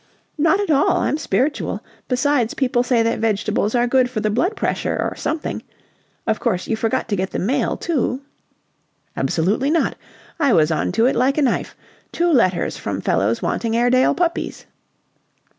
"Not 0.39 0.59
at 0.59 0.71
all. 0.71 0.97
I'm 0.97 1.19
spiritual. 1.19 1.83
Besides, 2.07 2.55
people 2.55 2.81
say 2.81 3.03
that 3.03 3.19
vegetables 3.19 3.75
are 3.75 3.85
good 3.85 4.09
for 4.09 4.19
the 4.19 4.31
blood 4.31 4.55
pressure 4.55 4.97
or 4.99 5.15
something. 5.15 5.61
Of 6.25 6.39
course 6.39 6.65
you 6.67 6.75
forgot 6.75 7.07
to 7.09 7.15
get 7.15 7.29
the 7.29 7.37
mail, 7.37 7.77
too?" 7.77 8.21
"Absolutely 9.15 9.69
not! 9.69 9.95
I 10.39 10.53
was 10.53 10.71
on 10.71 10.91
to 10.93 11.05
it 11.05 11.15
like 11.15 11.37
a 11.37 11.43
knife. 11.43 11.75
Two 12.11 12.31
letters 12.31 12.77
from 12.77 12.99
fellows 12.99 13.43
wanting 13.43 13.77
Airedale 13.77 14.15
puppies." 14.15 14.65